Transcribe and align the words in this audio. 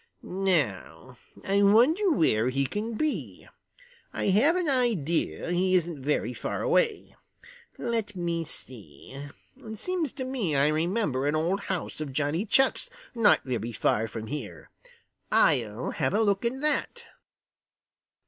Now, 0.23 1.17
I 1.45 1.61
wonder 1.61 2.09
where 2.09 2.49
he 2.49 2.65
can 2.65 2.95
be. 2.95 3.47
I 4.11 4.29
have 4.29 4.55
an 4.55 4.67
idea 4.67 5.51
he 5.51 5.75
isn't 5.75 6.01
very 6.01 6.33
far 6.33 6.63
away. 6.63 7.15
Let 7.77 8.15
me 8.15 8.43
see. 8.43 9.23
Seems 9.75 10.11
to 10.13 10.23
me 10.23 10.55
I 10.55 10.69
remember 10.69 11.27
an 11.27 11.35
old 11.35 11.59
house 11.59 12.01
of 12.01 12.13
Johnny 12.13 12.47
Chuck's 12.47 12.89
not 13.13 13.43
very 13.43 13.73
far 13.73 14.07
from 14.07 14.25
here. 14.25 14.71
I'll 15.31 15.91
have 15.91 16.15
a 16.15 16.21
look 16.23 16.45
in 16.45 16.61
that." 16.61 17.03